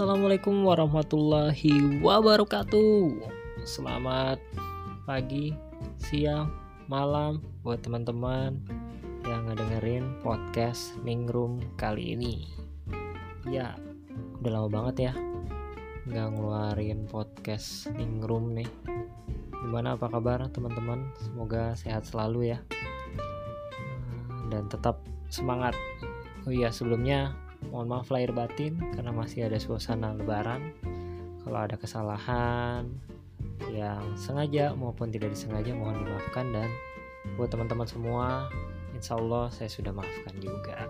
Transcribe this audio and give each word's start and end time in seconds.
Assalamualaikum 0.00 0.64
warahmatullahi 0.64 2.00
wabarakatuh. 2.00 3.20
Selamat 3.68 4.40
pagi, 5.04 5.52
siang, 6.00 6.48
malam 6.88 7.44
buat 7.60 7.84
teman-teman 7.84 8.64
yang 9.28 9.44
ngedengerin 9.44 10.16
podcast 10.24 10.96
Ningrum 11.04 11.60
kali 11.76 12.16
ini. 12.16 12.48
Ya, 13.44 13.76
udah 14.40 14.64
lama 14.64 14.68
banget 14.72 15.12
ya 15.12 15.14
nggak 16.08 16.28
ngeluarin 16.32 17.04
podcast 17.04 17.92
Ningrum 17.92 18.56
nih. 18.56 18.72
Gimana 19.52 20.00
apa 20.00 20.08
kabar 20.08 20.48
teman-teman? 20.48 21.12
Semoga 21.20 21.76
sehat 21.76 22.08
selalu 22.08 22.56
ya. 22.56 22.58
Dan 24.48 24.64
tetap 24.72 25.04
semangat. 25.28 25.76
Oh 26.48 26.52
iya, 26.56 26.72
sebelumnya 26.72 27.36
mohon 27.68 27.92
maaf 27.92 28.08
lahir 28.08 28.32
batin 28.32 28.80
karena 28.96 29.12
masih 29.12 29.44
ada 29.44 29.60
suasana 29.60 30.16
lebaran. 30.16 30.72
Kalau 31.44 31.60
ada 31.60 31.76
kesalahan 31.76 32.88
yang 33.68 34.00
sengaja 34.16 34.72
maupun 34.72 35.12
tidak 35.12 35.36
disengaja 35.36 35.76
mohon 35.76 36.00
dimaafkan. 36.00 36.48
Dan 36.48 36.68
buat 37.36 37.52
teman-teman 37.52 37.84
semua 37.84 38.48
insya 38.96 39.20
Allah 39.20 39.52
saya 39.52 39.68
sudah 39.68 39.92
maafkan 39.92 40.34
juga. 40.40 40.88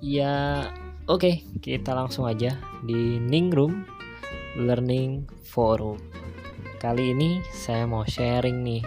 Ya 0.00 0.68
oke 1.10 1.20
okay, 1.20 1.34
kita 1.60 1.92
langsung 1.92 2.24
aja 2.24 2.56
di 2.84 3.20
Ningrum 3.20 3.84
Learning 4.56 5.28
Forum. 5.44 6.00
Kali 6.78 7.10
ini 7.10 7.42
saya 7.50 7.84
mau 7.90 8.06
sharing 8.06 8.62
nih 8.62 8.82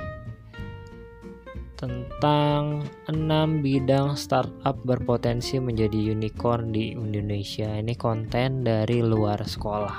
tentang 1.81 2.85
6 3.09 3.65
bidang 3.65 4.13
startup 4.13 4.77
berpotensi 4.85 5.57
menjadi 5.57 6.13
unicorn 6.13 6.69
di 6.69 6.93
Indonesia. 6.93 7.73
Ini 7.73 7.97
konten 7.97 8.61
dari 8.61 9.01
luar 9.01 9.41
sekolah. 9.41 9.97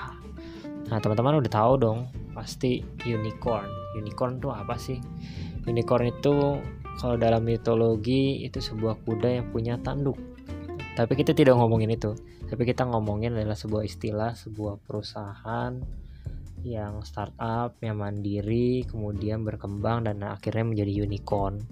Nah, 0.86 0.98
teman-teman 1.02 1.42
udah 1.42 1.50
tahu 1.50 1.72
dong, 1.82 2.06
pasti 2.30 2.86
unicorn. 3.02 3.66
Unicorn 3.98 4.38
itu 4.38 4.48
apa 4.54 4.78
sih? 4.78 5.02
Unicorn 5.66 6.06
itu 6.06 6.62
kalau 7.02 7.18
dalam 7.18 7.42
mitologi 7.42 8.46
itu 8.46 8.62
sebuah 8.62 9.02
kuda 9.02 9.42
yang 9.42 9.46
punya 9.50 9.74
tanduk. 9.82 10.14
Tapi 10.94 11.18
kita 11.18 11.34
tidak 11.34 11.58
ngomongin 11.58 11.90
itu. 11.90 12.14
Tapi 12.46 12.62
kita 12.62 12.86
ngomongin 12.86 13.34
adalah 13.34 13.58
sebuah 13.58 13.82
istilah, 13.82 14.38
sebuah 14.38 14.78
perusahaan 14.86 15.82
yang 16.62 17.02
startup 17.02 17.74
yang 17.82 17.98
mandiri 17.98 18.86
kemudian 18.86 19.42
berkembang 19.42 20.06
dan 20.06 20.22
akhirnya 20.22 20.62
menjadi 20.62 21.06
unicorn. 21.06 21.62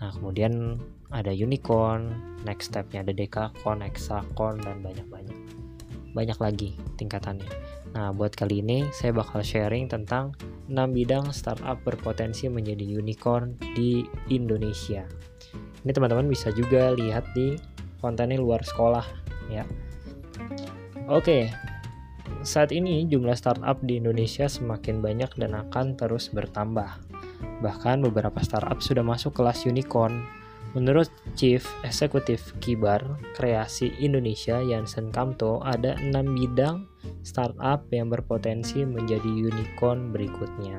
Nah 0.00 0.10
kemudian 0.16 0.80
ada 1.12 1.28
unicorn 1.28 2.16
next 2.48 2.72
stepnya 2.72 3.04
ada 3.04 3.12
dekakon 3.12 3.84
hexakon 3.84 4.60
dan 4.64 4.80
banyak-banyak. 4.80 5.36
Banyak 6.16 6.38
lagi 6.40 6.74
tingkatannya. 6.96 7.48
Nah 7.92 8.16
buat 8.16 8.32
kali 8.32 8.64
ini 8.64 8.88
saya 8.96 9.12
bakal 9.12 9.44
sharing 9.44 9.92
tentang 9.92 10.32
6 10.72 10.78
bidang 10.96 11.28
startup 11.36 11.82
berpotensi 11.84 12.48
menjadi 12.48 12.82
unicorn 12.82 13.60
di 13.76 14.06
Indonesia. 14.32 15.04
Ini 15.84 15.90
teman-teman 15.92 16.28
bisa 16.28 16.48
juga 16.52 16.96
lihat 16.96 17.28
di 17.36 17.60
kontennya 18.00 18.40
luar 18.40 18.64
sekolah 18.64 19.04
ya. 19.52 19.68
Oke 21.10 21.69
saat 22.40 22.72
ini 22.72 23.04
jumlah 23.04 23.36
startup 23.36 23.84
di 23.84 24.00
Indonesia 24.00 24.48
semakin 24.48 25.04
banyak 25.04 25.36
dan 25.36 25.52
akan 25.52 25.96
terus 25.96 26.32
bertambah. 26.32 26.88
Bahkan 27.60 28.00
beberapa 28.08 28.40
startup 28.40 28.80
sudah 28.80 29.04
masuk 29.04 29.36
kelas 29.36 29.68
unicorn. 29.68 30.24
Menurut 30.70 31.10
Chief 31.34 31.60
Executive 31.82 32.40
Kibar 32.62 33.02
Kreasi 33.34 33.90
Indonesia 33.98 34.62
Yansen 34.62 35.10
Kamto, 35.10 35.58
ada 35.66 35.98
enam 35.98 36.32
bidang 36.32 36.86
startup 37.26 37.84
yang 37.90 38.08
berpotensi 38.08 38.86
menjadi 38.86 39.50
unicorn 39.50 40.14
berikutnya. 40.14 40.78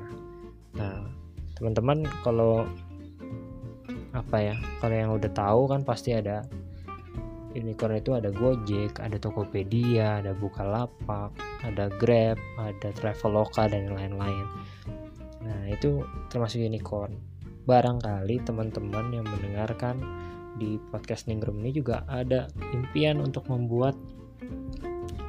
Nah, 0.79 1.11
teman-teman 1.59 2.07
kalau 2.23 2.65
apa 4.15 4.37
ya? 4.39 4.55
Kalau 4.79 4.95
yang 4.95 5.11
udah 5.11 5.31
tahu 5.35 5.61
kan 5.69 5.83
pasti 5.83 6.15
ada 6.15 6.47
unicorn 7.51 7.99
itu 7.99 8.15
ada 8.15 8.31
Gojek, 8.31 9.03
ada 9.03 9.19
Tokopedia, 9.19 10.23
ada 10.23 10.31
Bukalapak, 10.31 11.35
ada 11.61 11.89
Grab, 12.01 12.37
ada 12.57 12.89
Traveloka 12.93 13.69
dan 13.69 13.93
lain-lain. 13.93 14.45
Nah, 15.41 15.61
itu 15.69 16.05
termasuk 16.29 16.61
unicorn. 16.61 17.17
Barangkali 17.65 18.41
teman-teman 18.41 19.13
yang 19.13 19.25
mendengarkan 19.29 20.01
di 20.57 20.77
podcast 20.91 21.25
Ningrum 21.29 21.61
ini 21.61 21.71
juga 21.81 22.03
ada 22.09 22.49
impian 22.73 23.21
untuk 23.21 23.47
membuat 23.49 23.95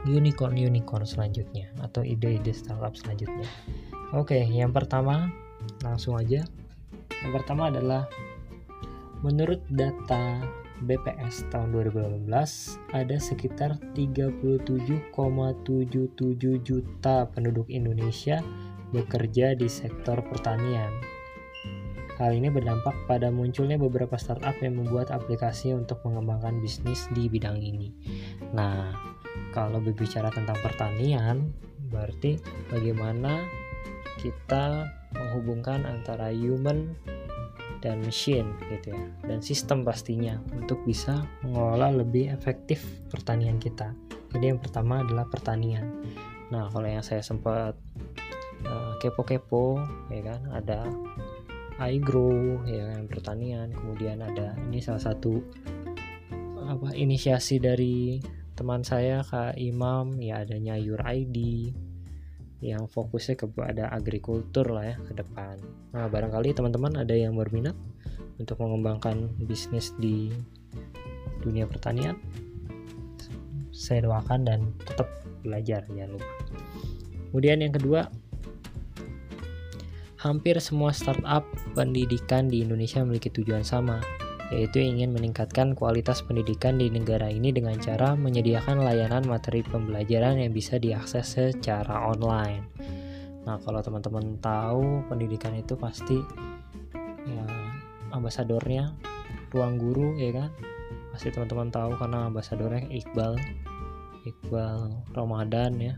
unicorn-unicorn 0.08 1.06
selanjutnya 1.06 1.70
atau 1.78 2.02
ide-ide 2.02 2.50
startup 2.50 2.96
selanjutnya. 2.98 3.46
Oke, 4.12 4.42
yang 4.42 4.74
pertama 4.74 5.30
langsung 5.80 6.18
aja. 6.18 6.42
Yang 7.22 7.32
pertama 7.38 7.70
adalah 7.70 8.10
menurut 9.22 9.62
data 9.70 10.42
BPS 10.82 11.48
tahun 11.54 11.72
2018 11.78 12.26
ada 12.92 13.16
sekitar 13.22 13.78
37,77 13.94 15.14
juta 16.62 17.16
penduduk 17.30 17.66
Indonesia 17.70 18.42
bekerja 18.92 19.54
di 19.56 19.70
sektor 19.70 20.20
pertanian. 20.26 20.90
Hal 22.20 22.36
ini 22.36 22.52
berdampak 22.52 22.94
pada 23.08 23.32
munculnya 23.32 23.80
beberapa 23.80 24.20
startup 24.20 24.54
yang 24.60 24.78
membuat 24.78 25.10
aplikasi 25.10 25.72
untuk 25.72 26.04
mengembangkan 26.04 26.60
bisnis 26.60 27.08
di 27.16 27.26
bidang 27.26 27.56
ini. 27.58 27.88
Nah, 28.52 28.92
kalau 29.50 29.80
berbicara 29.80 30.28
tentang 30.28 30.60
pertanian, 30.60 31.50
berarti 31.88 32.36
bagaimana 32.68 33.42
kita 34.20 34.86
menghubungkan 35.16 35.88
antara 35.88 36.30
human 36.30 36.92
dan 37.82 38.00
mesin 38.06 38.54
gitu 38.70 38.94
ya. 38.94 39.02
Dan 39.26 39.42
sistem 39.42 39.82
pastinya 39.82 40.38
untuk 40.54 40.80
bisa 40.86 41.26
mengelola 41.42 41.90
lebih 41.90 42.30
efektif 42.30 42.80
pertanian 43.10 43.58
kita. 43.58 43.90
Jadi 44.32 44.54
yang 44.54 44.62
pertama 44.62 45.02
adalah 45.02 45.26
pertanian. 45.28 45.90
Nah 46.48 46.70
kalau 46.70 46.86
yang 46.86 47.02
saya 47.02 47.20
sempat 47.20 47.74
uh, 48.64 48.94
kepo-kepo 49.02 49.82
ya 50.08 50.22
kan 50.22 50.40
ada 50.54 50.86
iGrow 51.82 52.62
ya 52.64 52.94
yang 52.94 53.10
pertanian. 53.10 53.74
Kemudian 53.74 54.22
ada 54.22 54.54
ini 54.70 54.78
salah 54.78 55.02
satu 55.02 55.42
apa 56.62 56.94
inisiasi 56.94 57.58
dari 57.58 58.22
teman 58.54 58.86
saya 58.86 59.26
Kak 59.26 59.58
Imam 59.58 60.16
ya 60.22 60.46
adanya 60.46 60.78
Your 60.78 61.02
ID 61.02 61.72
yang 62.62 62.86
fokusnya 62.86 63.34
kepada 63.34 63.90
agrikultur 63.90 64.70
lah 64.70 64.94
ya 64.94 64.96
ke 65.02 65.18
depan. 65.18 65.58
Nah, 65.90 66.06
barangkali 66.06 66.54
teman-teman 66.54 66.94
ada 67.02 67.10
yang 67.10 67.34
berminat 67.34 67.74
untuk 68.38 68.62
mengembangkan 68.62 69.34
bisnis 69.42 69.90
di 69.98 70.30
dunia 71.42 71.66
pertanian. 71.66 72.14
Saya 73.74 74.06
doakan 74.06 74.46
dan 74.46 74.60
tetap 74.86 75.10
belajar 75.42 75.82
jangan 75.90 76.14
lupa. 76.14 76.32
Kemudian 77.34 77.66
yang 77.66 77.74
kedua, 77.74 78.06
hampir 80.22 80.54
semua 80.62 80.94
startup 80.94 81.42
pendidikan 81.74 82.46
di 82.46 82.62
Indonesia 82.62 83.02
memiliki 83.02 83.26
tujuan 83.34 83.66
sama, 83.66 83.98
yaitu 84.52 84.84
ingin 84.84 85.16
meningkatkan 85.16 85.72
kualitas 85.72 86.20
pendidikan 86.20 86.76
di 86.76 86.92
negara 86.92 87.32
ini 87.32 87.56
dengan 87.56 87.80
cara 87.80 88.12
menyediakan 88.12 88.84
layanan 88.84 89.24
materi 89.24 89.64
pembelajaran 89.64 90.44
yang 90.44 90.52
bisa 90.52 90.76
diakses 90.76 91.40
secara 91.40 92.04
online. 92.04 92.68
Nah, 93.48 93.56
kalau 93.64 93.80
teman-teman 93.80 94.36
tahu 94.44 95.08
pendidikan 95.08 95.56
itu 95.56 95.72
pasti 95.72 96.20
ya 97.24 97.46
ambasadornya 98.12 98.92
ruang 99.56 99.80
guru 99.80 100.20
ya 100.20 100.36
kan? 100.36 100.52
Pasti 101.16 101.32
teman-teman 101.32 101.72
tahu 101.72 101.96
karena 101.96 102.28
ambasadornya 102.28 102.92
Iqbal 102.92 103.40
Iqbal 104.28 104.92
Ramadan 105.16 105.80
ya. 105.80 105.96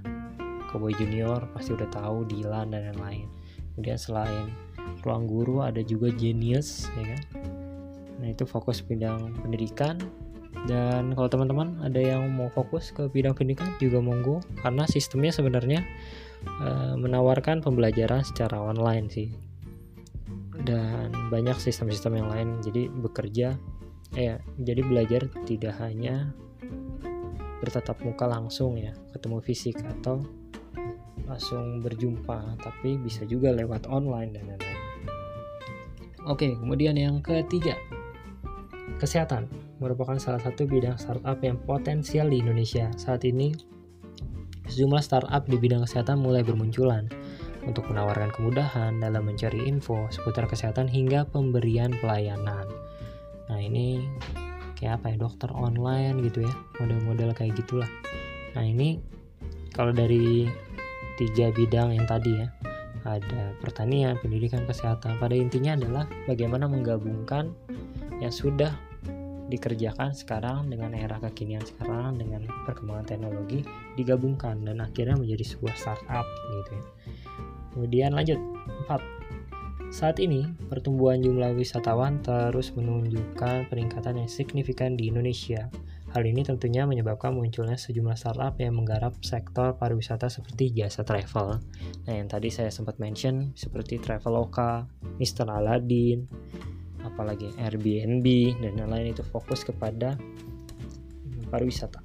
Cowboy 0.71 0.95
Junior 0.95 1.51
pasti 1.55 1.75
udah 1.75 1.91
tahu 1.91 2.23
Dilan 2.31 2.71
dan 2.71 2.95
lain-lain. 2.95 3.27
Kemudian 3.75 3.99
selain 3.99 4.55
ruang 5.03 5.27
guru 5.27 5.63
ada 5.63 5.83
juga 5.83 6.11
Genius 6.15 6.87
ya 6.95 7.15
kan? 7.15 7.54
Nah, 8.21 8.29
itu 8.31 8.45
fokus 8.47 8.83
bidang 8.85 9.35
pendidikan. 9.43 9.99
Dan 10.65 11.13
kalau 11.13 11.29
teman-teman 11.29 11.77
ada 11.85 12.01
yang 12.01 12.31
mau 12.33 12.49
fokus 12.49 12.89
ke 12.89 13.11
bidang 13.13 13.37
pendidikan 13.37 13.69
juga 13.77 14.01
monggo 14.01 14.41
karena 14.65 14.89
sistemnya 14.89 15.29
sebenarnya 15.29 15.85
e, 16.47 16.69
menawarkan 16.97 17.61
pembelajaran 17.61 18.25
secara 18.25 18.57
online 18.57 19.13
sih. 19.13 19.29
Dan 20.65 21.13
banyak 21.29 21.61
sistem-sistem 21.61 22.17
yang 22.17 22.29
lain. 22.33 22.49
Jadi 22.65 22.89
bekerja 22.89 23.53
eh 24.15 24.39
jadi 24.63 24.81
belajar 24.87 25.27
tidak 25.45 25.75
hanya 25.83 26.33
bertatap 27.61 28.01
muka 28.05 28.25
langsung 28.31 28.79
ya, 28.79 28.95
ketemu 29.13 29.41
fisik 29.43 29.77
atau 29.83 30.23
langsung 31.25 31.81
berjumpa, 31.81 32.61
tapi 32.61 33.01
bisa 33.01 33.25
juga 33.25 33.51
lewat 33.53 33.89
online 33.89 34.37
dan 34.37 34.45
lain-lain. 34.53 34.81
Oke, 36.29 36.57
kemudian 36.57 36.97
yang 36.97 37.21
ketiga, 37.25 37.77
Kesehatan 39.01 39.51
merupakan 39.81 40.17
salah 40.17 40.41
satu 40.41 40.69
bidang 40.69 40.97
startup 40.97 41.41
yang 41.41 41.61
potensial 41.63 42.31
di 42.31 42.41
Indonesia. 42.41 42.89
Saat 42.95 43.27
ini, 43.27 43.53
Sejumlah 44.65 45.05
startup 45.05 45.45
di 45.45 45.61
bidang 45.61 45.85
kesehatan 45.85 46.25
mulai 46.25 46.41
bermunculan 46.41 47.13
untuk 47.69 47.85
menawarkan 47.93 48.33
kemudahan 48.33 48.97
dalam 48.97 49.29
mencari 49.29 49.61
info 49.69 50.09
seputar 50.09 50.49
kesehatan 50.49 50.89
hingga 50.89 51.29
pemberian 51.29 51.93
pelayanan. 52.01 52.65
Nah, 53.53 53.61
ini 53.61 54.09
kayak 54.81 55.05
apa 55.05 55.13
ya, 55.13 55.17
dokter 55.21 55.53
online 55.53 56.17
gitu 56.25 56.49
ya, 56.49 56.55
model-model 56.81 57.37
kayak 57.37 57.53
gitulah. 57.61 57.89
Nah, 58.57 58.65
ini 58.65 59.05
kalau 59.77 59.93
dari 59.93 60.49
tiga 61.21 61.53
bidang 61.53 61.93
yang 61.93 62.09
tadi 62.09 62.33
ya, 62.33 62.49
ada 63.05 63.53
pertanian, 63.61 64.17
pendidikan, 64.17 64.65
kesehatan. 64.65 65.21
Pada 65.21 65.37
intinya 65.37 65.77
adalah 65.77 66.09
bagaimana 66.25 66.65
menggabungkan 66.65 67.53
yang 68.23 68.31
sudah 68.31 68.75
dikerjakan 69.49 70.17
sekarang 70.17 70.73
dengan 70.73 70.97
era 70.97 71.21
kekinian 71.21 71.63
sekarang 71.63 72.17
dengan 72.17 72.49
perkembangan 72.65 73.05
teknologi 73.05 73.61
digabungkan 73.95 74.65
dan 74.65 74.81
akhirnya 74.81 75.21
menjadi 75.21 75.45
sebuah 75.45 75.75
startup 75.77 76.27
gitu 76.61 76.73
ya. 76.75 76.85
Kemudian 77.75 78.11
lanjut 78.17 78.41
4. 78.89 79.95
Saat 79.95 80.19
ini 80.19 80.49
pertumbuhan 80.67 81.23
jumlah 81.23 81.55
wisatawan 81.55 82.19
terus 82.25 82.75
menunjukkan 82.75 83.71
peningkatan 83.71 84.25
yang 84.25 84.31
signifikan 84.31 84.99
di 84.99 85.13
Indonesia. 85.13 85.71
Hal 86.15 86.23
ini 86.31 86.47
tentunya 86.47 86.87
menyebabkan 86.87 87.35
munculnya 87.35 87.75
sejumlah 87.75 88.15
startup 88.15 88.55
yang 88.63 88.79
menggarap 88.79 89.19
sektor 89.23 89.75
pariwisata 89.75 90.31
seperti 90.31 90.71
jasa 90.71 91.03
travel. 91.03 91.59
Nah, 92.07 92.15
yang 92.15 92.31
tadi 92.31 92.55
saya 92.55 92.71
sempat 92.71 93.03
mention 93.03 93.51
seperti 93.59 93.99
Traveloka, 93.99 94.87
Mr. 95.19 95.51
Aladdin, 95.51 96.31
apalagi 97.15 97.55
Airbnb 97.63 98.27
dan 98.59 98.75
lain-lain 98.75 99.15
itu 99.15 99.23
fokus 99.23 99.63
kepada 99.63 100.19
pariwisata. 101.55 102.03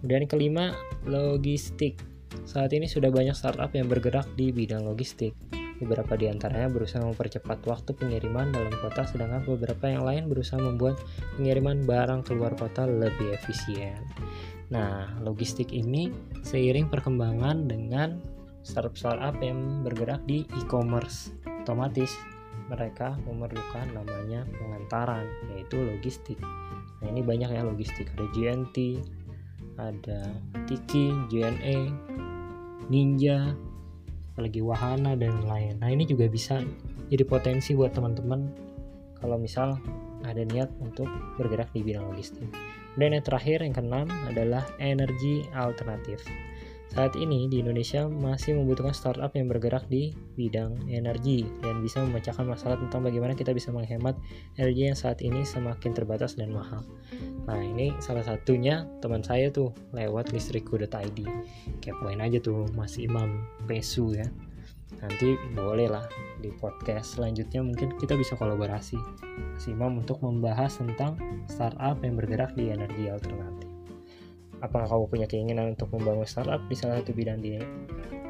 Dan 0.00 0.24
kelima, 0.24 0.72
logistik. 1.04 2.00
Saat 2.48 2.72
ini 2.72 2.88
sudah 2.88 3.12
banyak 3.12 3.36
startup 3.36 3.68
yang 3.76 3.92
bergerak 3.92 4.24
di 4.32 4.48
bidang 4.56 4.88
logistik. 4.88 5.36
Beberapa 5.76 6.16
di 6.16 6.24
antaranya 6.32 6.72
berusaha 6.72 7.04
mempercepat 7.04 7.60
waktu 7.68 7.92
pengiriman 7.92 8.48
dalam 8.48 8.72
kota, 8.80 9.04
sedangkan 9.04 9.44
beberapa 9.44 9.84
yang 9.92 10.08
lain 10.08 10.24
berusaha 10.32 10.56
membuat 10.56 10.96
pengiriman 11.36 11.84
barang 11.84 12.24
keluar 12.24 12.56
kota 12.56 12.88
lebih 12.88 13.36
efisien. 13.36 14.00
Nah, 14.72 15.12
logistik 15.20 15.76
ini 15.76 16.08
seiring 16.40 16.88
perkembangan 16.88 17.68
dengan 17.68 18.24
startup-startup 18.64 19.36
yang 19.44 19.84
bergerak 19.84 20.24
di 20.24 20.48
e-commerce, 20.56 21.30
otomatis 21.62 22.16
mereka 22.66 23.14
memerlukan 23.26 23.86
namanya 23.94 24.42
pengantaran 24.58 25.26
yaitu 25.54 25.78
logistik. 25.78 26.38
Nah 27.02 27.06
ini 27.10 27.22
banyak 27.22 27.54
ya 27.54 27.62
logistik 27.62 28.10
ada 28.18 28.26
GNT, 28.34 28.76
ada 29.78 30.34
Tiki, 30.66 31.12
JNE, 31.30 31.92
Ninja, 32.90 33.54
apalagi 34.34 34.60
Wahana 34.60 35.14
dan 35.14 35.46
lain. 35.46 35.78
Nah 35.78 35.88
ini 35.92 36.04
juga 36.08 36.26
bisa 36.26 36.58
jadi 37.06 37.22
potensi 37.22 37.72
buat 37.72 37.94
teman-teman 37.94 38.50
kalau 39.22 39.38
misal 39.38 39.78
ada 40.26 40.42
niat 40.42 40.68
untuk 40.82 41.06
bergerak 41.38 41.70
di 41.70 41.86
bidang 41.86 42.10
logistik. 42.10 42.50
Dan 42.96 43.14
yang 43.14 43.24
terakhir 43.24 43.62
yang 43.62 43.76
keenam 43.76 44.08
adalah 44.26 44.64
energi 44.80 45.44
alternatif. 45.52 46.24
Saat 46.86 47.18
ini 47.18 47.50
di 47.50 47.60
Indonesia 47.60 48.06
masih 48.06 48.54
membutuhkan 48.54 48.94
startup 48.94 49.34
yang 49.34 49.50
bergerak 49.50 49.84
di 49.90 50.14
bidang 50.38 50.86
energi 50.86 51.42
dan 51.60 51.82
bisa 51.82 52.00
memecahkan 52.06 52.46
masalah 52.46 52.78
tentang 52.78 53.02
bagaimana 53.02 53.34
kita 53.34 53.50
bisa 53.50 53.74
menghemat 53.74 54.14
energi 54.56 54.86
yang 54.86 54.98
saat 54.98 55.18
ini 55.20 55.42
semakin 55.42 55.92
terbatas 55.92 56.38
dan 56.38 56.54
mahal. 56.54 56.86
Nah 57.44 57.58
ini 57.58 57.90
salah 57.98 58.22
satunya 58.22 58.86
teman 59.02 59.20
saya 59.20 59.50
tuh 59.50 59.74
lewat 59.92 60.30
listrikku.id. 60.30 61.18
Kepoin 61.82 62.22
aja 62.22 62.38
tuh 62.38 62.70
Mas 62.78 62.96
Imam 62.96 63.44
Pesu 63.66 64.14
ya. 64.14 64.26
Nanti 65.02 65.36
boleh 65.52 65.90
lah 65.90 66.06
di 66.40 66.48
podcast 66.54 67.18
selanjutnya 67.18 67.60
mungkin 67.60 67.98
kita 67.98 68.14
bisa 68.16 68.38
kolaborasi 68.38 68.96
Mas 69.52 69.66
Imam 69.66 70.00
untuk 70.00 70.22
membahas 70.22 70.78
tentang 70.78 71.18
startup 71.50 72.00
yang 72.00 72.16
bergerak 72.16 72.54
di 72.54 72.72
energi 72.72 73.10
alternatif 73.10 73.75
apakah 74.66 74.90
kamu 74.90 75.04
punya 75.06 75.26
keinginan 75.30 75.72
untuk 75.78 75.88
membangun 75.94 76.26
startup 76.26 76.60
di 76.66 76.74
salah 76.74 76.98
satu 77.00 77.14
bidang 77.14 77.38
di 77.40 77.56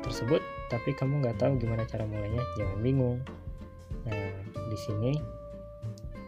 tersebut 0.04 0.38
tapi 0.70 0.94
kamu 0.94 1.24
nggak 1.24 1.38
tahu 1.40 1.58
gimana 1.58 1.82
cara 1.88 2.06
mulainya 2.06 2.42
jangan 2.58 2.78
bingung. 2.84 3.18
Nah 4.06 4.30
di 4.52 4.78
sini 4.78 5.12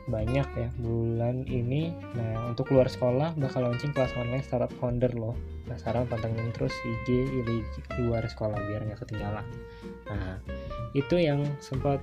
banyak 0.08 0.49
ya 0.56 0.69
bulan 0.81 1.44
ini 1.44 1.93
nah 2.16 2.49
untuk 2.49 2.72
luar 2.72 2.88
sekolah 2.88 3.37
bakal 3.37 3.69
launching 3.69 3.93
kelas 3.93 4.10
online 4.16 4.40
startup 4.40 4.72
founder 4.81 5.12
loh. 5.12 5.37
Nah 5.69 5.76
sekarang 5.76 6.08
pantengin 6.08 6.49
terus 6.56 6.72
IG 6.82 7.28
di 7.44 7.56
luar 8.02 8.25
sekolah 8.25 8.56
biar 8.56 8.88
nggak 8.88 9.05
ketinggalan. 9.05 9.44
Nah 10.08 10.40
itu 10.96 11.20
yang 11.20 11.44
sempat 11.60 12.00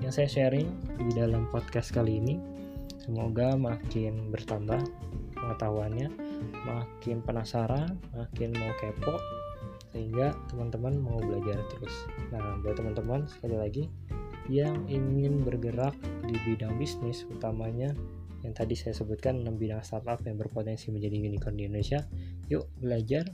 yang 0.00 0.12
saya 0.12 0.28
sharing 0.28 0.68
di 0.96 1.12
dalam 1.12 1.44
podcast 1.52 1.92
kali 1.92 2.18
ini. 2.18 2.36
Semoga 3.04 3.52
makin 3.60 4.32
bertambah 4.32 4.80
pengetahuannya 5.36 6.23
makin 6.64 7.20
penasaran 7.24 7.96
makin 8.12 8.50
mau 8.56 8.72
kepo 8.80 9.16
sehingga 9.94 10.34
teman-teman 10.50 10.98
mau 10.98 11.22
belajar 11.22 11.62
terus 11.70 11.94
nah 12.34 12.58
buat 12.60 12.74
teman-teman 12.74 13.30
sekali 13.30 13.56
lagi 13.56 13.84
yang 14.50 14.84
ingin 14.90 15.40
bergerak 15.40 15.94
di 16.26 16.36
bidang 16.44 16.76
bisnis 16.76 17.24
utamanya 17.30 17.94
yang 18.44 18.52
tadi 18.52 18.76
saya 18.76 18.92
sebutkan 18.92 19.40
6 19.40 19.56
bidang 19.56 19.80
startup 19.80 20.20
yang 20.28 20.36
berpotensi 20.36 20.92
menjadi 20.92 21.16
unicorn 21.16 21.56
di 21.56 21.64
Indonesia 21.64 22.04
yuk 22.52 22.68
belajar 22.76 23.24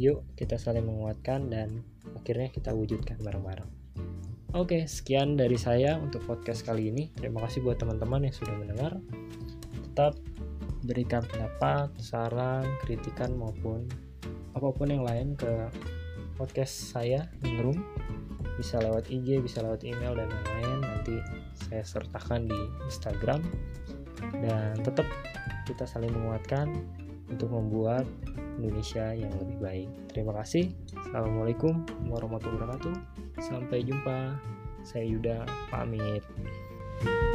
yuk 0.00 0.26
kita 0.34 0.58
saling 0.58 0.82
menguatkan 0.82 1.52
dan 1.52 1.84
akhirnya 2.18 2.50
kita 2.50 2.74
wujudkan 2.74 3.20
bareng-bareng 3.22 3.80
Oke, 4.50 4.90
sekian 4.90 5.38
dari 5.38 5.54
saya 5.54 5.94
untuk 5.94 6.26
podcast 6.26 6.66
kali 6.66 6.90
ini. 6.90 7.06
Terima 7.14 7.38
kasih 7.46 7.62
buat 7.62 7.78
teman-teman 7.78 8.26
yang 8.26 8.34
sudah 8.34 8.50
mendengar. 8.58 8.98
Tetap 9.86 10.18
berikan 10.84 11.20
pendapat, 11.24 11.92
saran, 12.00 12.64
kritikan 12.84 13.36
maupun 13.36 13.84
apa 14.56 14.68
pun 14.74 14.88
yang 14.90 15.06
lain 15.06 15.38
ke 15.38 15.70
podcast 16.34 16.92
saya 16.92 17.28
Ningrum 17.44 17.78
bisa 18.56 18.76
lewat 18.80 19.08
IG, 19.08 19.40
bisa 19.40 19.64
lewat 19.64 19.84
email 19.88 20.12
dan 20.12 20.28
lain-lain 20.28 20.78
nanti 20.84 21.16
saya 21.56 21.80
sertakan 21.80 22.44
di 22.44 22.60
Instagram 22.88 23.40
dan 24.44 24.76
tetap 24.84 25.08
kita 25.64 25.88
saling 25.88 26.12
menguatkan 26.12 26.68
untuk 27.30 27.48
membuat 27.48 28.04
Indonesia 28.60 29.16
yang 29.16 29.32
lebih 29.40 29.58
baik. 29.62 29.88
Terima 30.12 30.36
kasih. 30.42 30.74
Assalamualaikum 31.08 31.86
warahmatullahi 32.10 32.60
wabarakatuh. 32.60 32.94
Sampai 33.40 33.86
jumpa. 33.86 34.36
Saya 34.80 35.04
Yuda 35.04 35.44
pamit. 35.68 36.24
thank 37.00 37.08
you 37.08 37.29